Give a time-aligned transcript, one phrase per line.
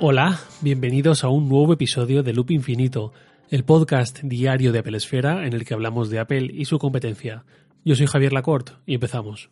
[0.00, 3.12] Hola, bienvenidos a un nuevo episodio de Loop Infinito,
[3.50, 7.42] el podcast diario de Apple Esfera en el que hablamos de Apple y su competencia.
[7.84, 9.50] Yo soy Javier Lacorte y empezamos.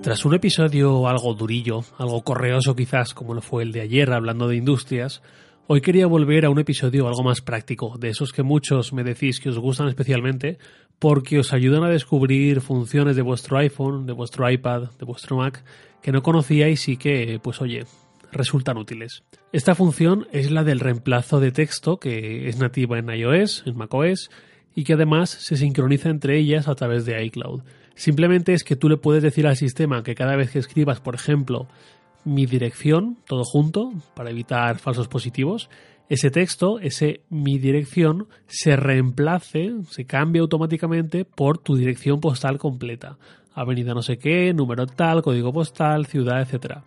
[0.00, 4.46] Tras un episodio algo durillo, algo correoso quizás como lo fue el de ayer hablando
[4.46, 5.20] de industrias,
[5.72, 9.38] hoy quería volver a un episodio algo más práctico, de esos que muchos me decís
[9.38, 10.58] que os gustan especialmente
[10.98, 15.62] porque os ayudan a descubrir funciones de vuestro iPhone, de vuestro iPad, de vuestro Mac
[16.02, 17.84] que no conocíais y que, pues oye,
[18.32, 19.22] resultan útiles.
[19.52, 24.28] Esta función es la del reemplazo de texto que es nativa en iOS, en macOS
[24.74, 27.62] y que además se sincroniza entre ellas a través de iCloud.
[27.94, 31.14] Simplemente es que tú le puedes decir al sistema que cada vez que escribas, por
[31.14, 31.68] ejemplo,
[32.24, 35.70] mi dirección, todo junto, para evitar falsos positivos,
[36.08, 43.16] ese texto, ese mi dirección, se reemplace, se cambia automáticamente por tu dirección postal completa
[43.54, 46.78] avenida no sé qué, número tal, código postal, ciudad, etc.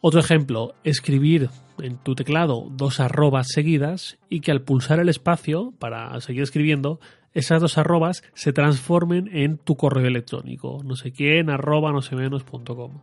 [0.00, 5.72] Otro ejemplo, escribir en tu teclado dos arrobas seguidas y que al pulsar el espacio
[5.78, 7.00] para seguir escribiendo,
[7.34, 12.16] esas dos arrobas se transformen en tu correo electrónico, no sé quién, arroba no sé
[12.16, 13.00] menos.com.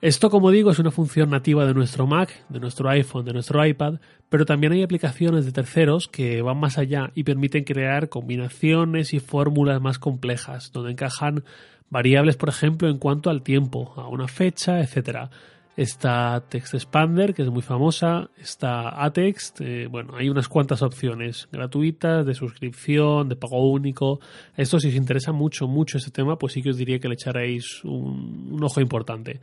[0.00, 3.66] Esto, como digo, es una función nativa de nuestro Mac, de nuestro iPhone, de nuestro
[3.66, 3.94] iPad,
[4.28, 9.18] pero también hay aplicaciones de terceros que van más allá y permiten crear combinaciones y
[9.18, 11.42] fórmulas más complejas, donde encajan
[11.90, 15.30] variables, por ejemplo, en cuanto al tiempo, a una fecha, etcétera.
[15.76, 21.48] Está Text Expander, que es muy famosa, está Atext, eh, bueno, hay unas cuantas opciones
[21.50, 24.20] gratuitas, de suscripción, de pago único.
[24.56, 27.14] Esto si os interesa mucho, mucho este tema, pues sí que os diría que le
[27.14, 29.40] echaréis un ojo importante.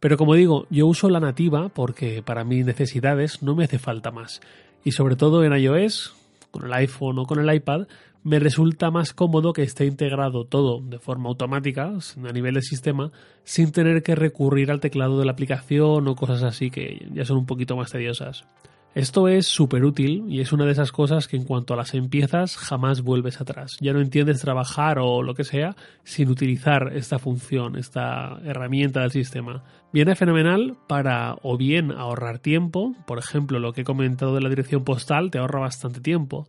[0.00, 4.10] Pero como digo, yo uso la nativa porque para mis necesidades no me hace falta
[4.10, 4.40] más.
[4.82, 6.14] Y sobre todo en iOS,
[6.50, 7.86] con el iPhone o con el iPad,
[8.22, 13.12] me resulta más cómodo que esté integrado todo de forma automática a nivel del sistema
[13.44, 17.38] sin tener que recurrir al teclado de la aplicación o cosas así que ya son
[17.38, 18.44] un poquito más tediosas.
[18.92, 21.94] Esto es súper útil y es una de esas cosas que en cuanto a las
[21.94, 23.76] empiezas jamás vuelves atrás.
[23.80, 29.12] Ya no entiendes trabajar o lo que sea sin utilizar esta función, esta herramienta del
[29.12, 29.62] sistema.
[29.92, 34.48] Viene fenomenal para o bien ahorrar tiempo, por ejemplo lo que he comentado de la
[34.48, 36.48] dirección postal te ahorra bastante tiempo,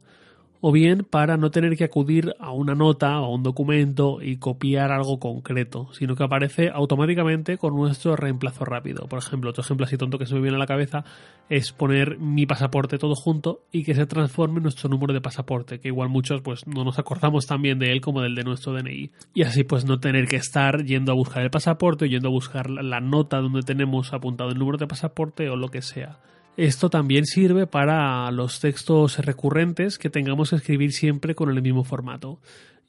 [0.61, 4.37] o bien para no tener que acudir a una nota o a un documento y
[4.37, 9.07] copiar algo concreto, sino que aparece automáticamente con nuestro reemplazo rápido.
[9.07, 11.03] Por ejemplo, otro ejemplo así tonto que se me viene a la cabeza
[11.49, 15.79] es poner mi pasaporte todo junto y que se transforme en nuestro número de pasaporte,
[15.79, 18.73] que igual muchos pues no nos acordamos tan bien de él como del de nuestro
[18.73, 19.11] DNI.
[19.33, 22.31] Y así pues no tener que estar yendo a buscar el pasaporte o yendo a
[22.31, 26.19] buscar la nota donde tenemos apuntado el número de pasaporte o lo que sea.
[26.57, 31.83] Esto también sirve para los textos recurrentes que tengamos que escribir siempre con el mismo
[31.83, 32.39] formato.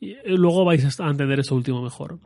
[0.00, 2.18] Y eh, luego vais a entender eso último mejor.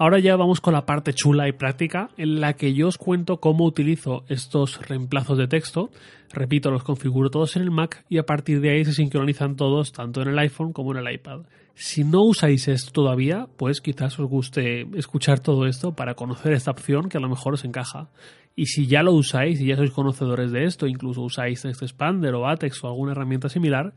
[0.00, 3.38] Ahora ya vamos con la parte chula y práctica en la que yo os cuento
[3.40, 5.90] cómo utilizo estos reemplazos de texto.
[6.32, 9.90] Repito, los configuro todos en el Mac y a partir de ahí se sincronizan todos
[9.90, 11.40] tanto en el iPhone como en el iPad.
[11.74, 16.70] Si no usáis esto todavía, pues quizás os guste escuchar todo esto para conocer esta
[16.70, 18.08] opción que a lo mejor os encaja.
[18.54, 22.46] Y si ya lo usáis y ya sois conocedores de esto, incluso usáis Expander o
[22.46, 23.94] Atex o alguna herramienta similar,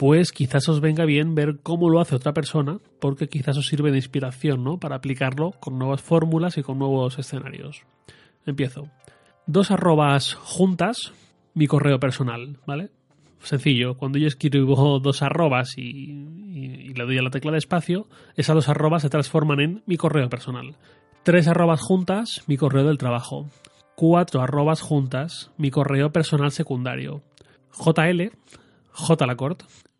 [0.00, 3.90] pues quizás os venga bien ver cómo lo hace otra persona, porque quizás os sirve
[3.90, 4.78] de inspiración, ¿no?
[4.78, 7.82] Para aplicarlo con nuevas fórmulas y con nuevos escenarios.
[8.46, 8.88] Empiezo.
[9.44, 11.12] Dos arrobas juntas,
[11.52, 12.88] mi correo personal, ¿vale?
[13.40, 18.06] Sencillo, cuando yo escribo dos arrobas y, le doy a la tecla de espacio,
[18.36, 20.76] esas dos arrobas se transforman en mi correo personal.
[21.24, 23.50] Tres arrobas juntas, mi correo del trabajo.
[23.96, 27.20] Cuatro arrobas juntas, mi correo personal secundario.
[27.72, 28.30] JL,
[28.92, 29.26] J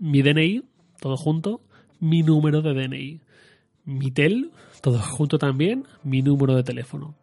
[0.01, 0.65] mi DNI,
[1.01, 1.61] todo junto,
[2.01, 3.21] mi número de DNI,
[3.85, 4.51] mi TEL,
[4.83, 7.15] todo junto también, mi número de teléfono.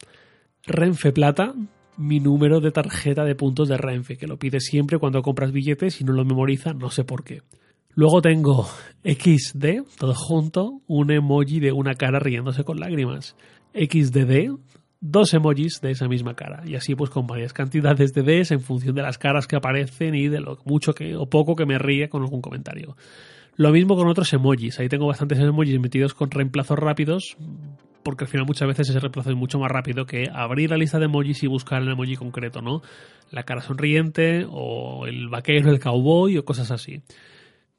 [0.66, 1.54] Renfe Plata,
[1.98, 6.00] mi número de tarjeta de puntos de Renfe, que lo pide siempre cuando compras billetes
[6.00, 7.42] y no lo memoriza, no sé por qué.
[7.90, 8.68] Luego tengo
[9.04, 13.36] XD, todo junto, un emoji de una cara riéndose con lágrimas.
[13.74, 14.56] XDD,
[15.00, 16.64] dos emojis de esa misma cara.
[16.66, 20.16] Y así pues con varias cantidades de Ds en función de las caras que aparecen
[20.16, 22.96] y de lo mucho que, o poco que me ríe con algún comentario.
[23.56, 24.80] Lo mismo con otros emojis.
[24.80, 27.38] Ahí tengo bastantes emojis metidos con reemplazos rápidos,
[28.04, 31.00] porque al final muchas veces ese reemplazo es mucho más rápido que abrir la lista
[31.00, 32.82] de emojis y buscar el emoji concreto, ¿no?
[33.32, 37.02] La cara sonriente o el vaquero, el cowboy o cosas así.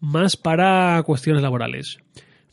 [0.00, 1.98] Más para cuestiones laborales.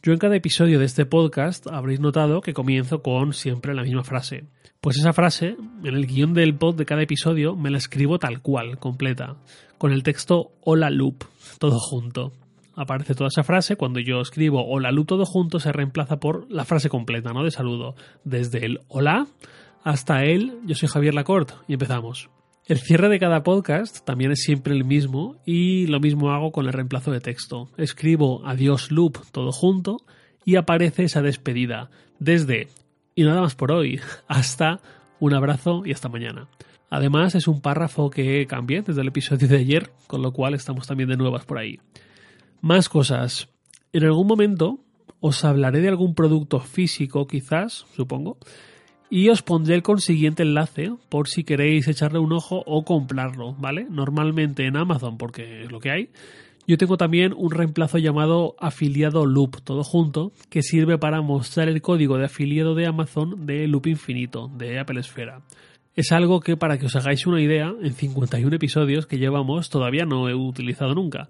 [0.06, 4.04] Yo en cada episodio de este podcast habréis notado que comienzo con siempre la misma
[4.04, 4.44] frase.
[4.80, 8.40] Pues esa frase, en el guion del pod de cada episodio, me la escribo tal
[8.44, 9.38] cual, completa,
[9.80, 11.24] con el texto Hola Loop,
[11.57, 12.34] todo junto.
[12.75, 13.78] aparece toda esa frase.
[13.78, 17.44] Cuando yo escribo hola Lu todo junto, se reemplaza por la frase completa, ¿no?
[17.44, 17.96] De saludo.
[18.24, 19.25] Desde el hola
[19.84, 22.30] hasta el yo soy Javier Lacorte y empezamos.
[22.67, 26.65] El cierre de cada podcast también es siempre el mismo y lo mismo hago con
[26.65, 27.69] el reemplazo de texto.
[27.77, 29.97] Escribo adiós loop todo junto
[30.45, 32.69] y aparece esa despedida desde
[33.13, 34.81] y nada más por hoy hasta
[35.19, 36.47] un abrazo y hasta mañana.
[36.89, 40.88] Además es un párrafo que cambié desde el episodio de ayer, con lo cual estamos
[40.88, 41.79] también de nuevas por ahí.
[42.62, 43.47] Más cosas.
[43.94, 44.79] En algún momento
[45.19, 48.39] os hablaré de algún producto físico quizás, supongo,
[49.10, 53.86] y os pondré el consiguiente enlace por si queréis echarle un ojo o comprarlo, ¿vale?
[53.90, 56.10] Normalmente en Amazon, porque es lo que hay.
[56.68, 61.81] Yo tengo también un reemplazo llamado afiliado loop, todo junto, que sirve para mostrar el
[61.81, 65.42] código de afiliado de Amazon de loop infinito, de Apple Esfera.
[65.96, 70.06] Es algo que, para que os hagáis una idea, en 51 episodios que llevamos todavía
[70.06, 71.30] no he utilizado nunca.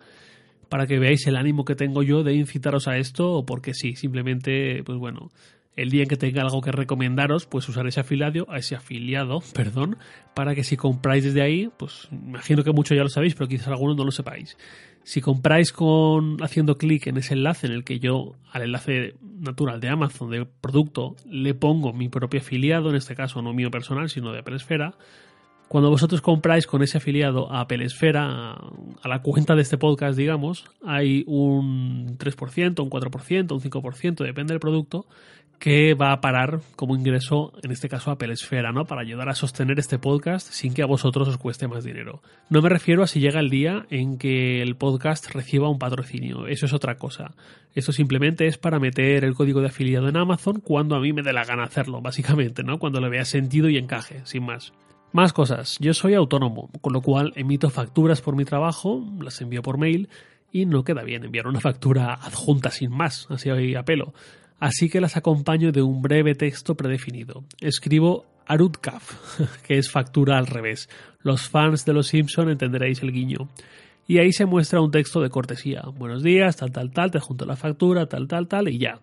[0.69, 3.95] Para que veáis el ánimo que tengo yo de incitaros a esto, o porque sí,
[3.95, 5.31] simplemente, pues bueno,
[5.75, 9.97] el día en que tenga algo que recomendaros, pues usar ese afiliado, ese afiliado, perdón,
[10.33, 13.67] para que si compráis desde ahí, pues imagino que muchos ya lo sabéis, pero quizás
[13.67, 14.57] algunos no lo sepáis.
[15.03, 19.79] Si compráis con haciendo clic en ese enlace en el que yo al enlace natural
[19.79, 24.09] de Amazon del producto le pongo mi propio afiliado, en este caso no mío personal,
[24.09, 24.95] sino de Apple Esfera,
[25.67, 30.17] cuando vosotros compráis con ese afiliado a Apple Esfera, a la cuenta de este podcast,
[30.17, 35.07] digamos, hay un 3%, un 4%, un 5%, depende del producto,
[35.59, 38.85] que va a parar como ingreso, en este caso a Pelesfera, ¿no?
[38.85, 42.21] Para ayudar a sostener este podcast sin que a vosotros os cueste más dinero.
[42.49, 46.47] No me refiero a si llega el día en que el podcast reciba un patrocinio,
[46.47, 47.31] eso es otra cosa.
[47.73, 51.23] Esto simplemente es para meter el código de afiliado en Amazon cuando a mí me
[51.23, 52.79] dé la gana hacerlo, básicamente, ¿no?
[52.79, 54.73] Cuando le vea sentido y encaje, sin más.
[55.11, 55.77] Más cosas.
[55.79, 60.09] Yo soy autónomo, con lo cual emito facturas por mi trabajo, las envío por mail
[60.51, 64.13] y no queda bien enviar una factura adjunta sin más, así a pelo
[64.59, 67.43] así que las acompaño de un breve texto predefinido.
[67.59, 70.89] Escribo Arudkaf, que es factura al revés.
[71.21, 73.49] Los fans de Los Simpson entenderéis el guiño.
[74.07, 75.83] Y ahí se muestra un texto de cortesía.
[75.97, 78.99] Buenos días, tal, tal, tal, te junto la factura, tal, tal, tal, y ya.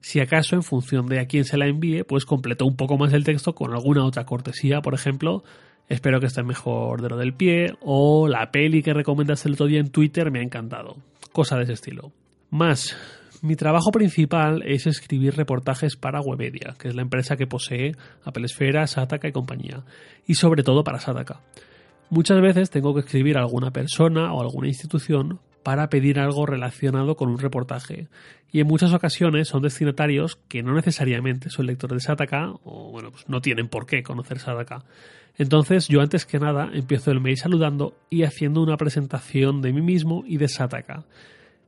[0.00, 3.12] Si acaso, en función de a quién se la envíe, pues completo un poco más
[3.12, 5.44] el texto con alguna otra cortesía, por ejemplo,
[5.88, 9.66] espero que esté mejor de lo del pie, o la peli que recomendaste el otro
[9.66, 10.96] día en Twitter me ha encantado.
[11.32, 12.12] Cosa de ese estilo.
[12.56, 12.96] Más,
[13.42, 17.92] mi trabajo principal es escribir reportajes para Webedia, que es la empresa que posee
[18.24, 19.84] Apple Esfera, Sataka y compañía,
[20.26, 21.42] y sobre todo para Sataka.
[22.08, 27.14] Muchas veces tengo que escribir a alguna persona o alguna institución para pedir algo relacionado
[27.14, 28.08] con un reportaje.
[28.50, 33.10] Y en muchas ocasiones son destinatarios que no necesariamente son lectores de Sataka o bueno,
[33.10, 34.82] pues no tienen por qué conocer Sataka.
[35.36, 39.82] Entonces yo antes que nada empiezo el mail saludando y haciendo una presentación de mí
[39.82, 41.04] mismo y de Sataka.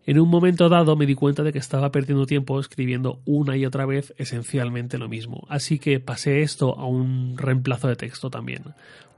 [0.09, 3.67] En un momento dado me di cuenta de que estaba perdiendo tiempo escribiendo una y
[3.67, 8.63] otra vez esencialmente lo mismo, así que pasé esto a un reemplazo de texto también.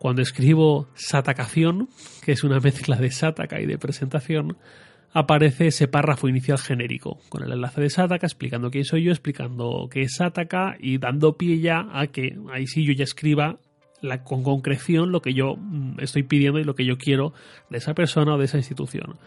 [0.00, 1.88] Cuando escribo satacación,
[2.24, 4.56] que es una mezcla de sataka y de presentación,
[5.12, 9.88] aparece ese párrafo inicial genérico, con el enlace de Sataka explicando quién soy yo, explicando
[9.92, 13.60] qué es Sataka y dando pie ya a que ahí sí yo ya escriba
[14.00, 17.32] la, con concreción lo que yo mm, estoy pidiendo y lo que yo quiero
[17.70, 19.20] de esa persona o de esa institución.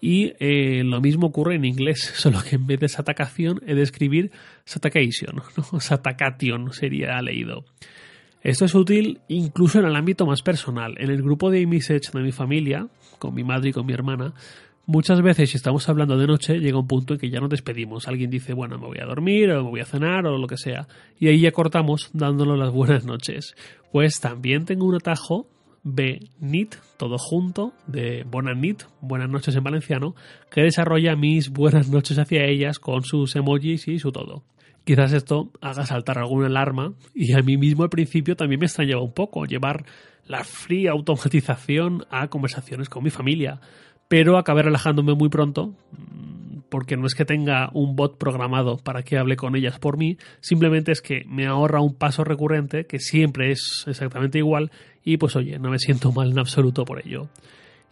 [0.00, 3.82] Y eh, lo mismo ocurre en inglés, solo que en vez de satacación he de
[3.82, 4.30] escribir
[4.64, 5.42] satacation,
[5.72, 5.80] ¿no?
[5.80, 7.64] satacation sería leído.
[8.42, 10.94] Esto es útil incluso en el ámbito más personal.
[10.98, 12.86] En el grupo de iMessage de mi familia,
[13.18, 14.32] con mi madre y con mi hermana,
[14.86, 18.06] muchas veces si estamos hablando de noche llega un punto en que ya nos despedimos.
[18.06, 20.56] Alguien dice, bueno, me voy a dormir o me voy a cenar o lo que
[20.56, 20.86] sea.
[21.18, 23.56] Y ahí ya cortamos dándonos las buenas noches.
[23.90, 25.48] Pues también tengo un atajo
[25.82, 30.14] BNIT, todo junto, de Bonanit, buenas noches en valenciano,
[30.50, 34.42] que desarrolla mis buenas noches hacia ellas con sus emojis y su todo.
[34.84, 39.02] Quizás esto haga saltar alguna alarma y a mí mismo al principio también me extrañaba
[39.02, 39.84] un poco llevar
[40.26, 43.60] la fría automatización a conversaciones con mi familia,
[44.08, 45.74] pero acabé relajándome muy pronto
[46.68, 50.18] porque no es que tenga un bot programado para que hable con ellas por mí,
[50.40, 54.70] simplemente es que me ahorra un paso recurrente que siempre es exactamente igual
[55.08, 57.28] y pues oye, no me siento mal en absoluto por ello.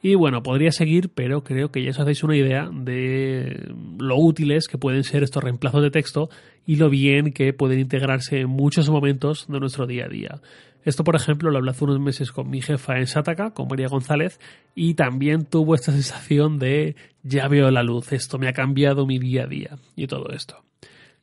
[0.03, 4.69] Y bueno, podría seguir, pero creo que ya os hacéis una idea de lo útiles
[4.69, 6.29] que pueden ser estos reemplazos de texto
[6.67, 10.43] y lo bien que pueden integrarse en muchos momentos de nuestro día a día.
[10.85, 13.89] Esto, por ejemplo, lo hablé hace unos meses con mi jefa en Sataka, con María
[13.89, 14.39] González,
[14.75, 19.19] y también tuvo esta sensación de ya veo la luz, esto me ha cambiado mi
[19.19, 20.63] día a día y todo esto.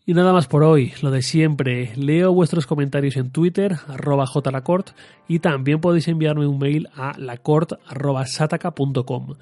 [0.06, 1.94] Y nada más por hoy, lo de siempre.
[1.96, 4.90] Leo vuestros comentarios en Twitter, arroba jlacort,
[5.30, 9.36] y también podéis enviarme un mail a lacort.sataka.com.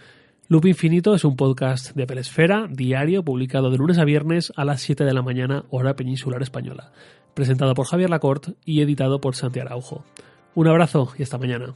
[0.49, 4.81] Loop Infinito es un podcast de Pelesfera, diario, publicado de lunes a viernes a las
[4.81, 6.91] 7 de la mañana, hora peninsular española.
[7.33, 10.05] Presentado por Javier Lacorte y editado por Santi Araujo.
[10.53, 11.73] Un abrazo y hasta mañana.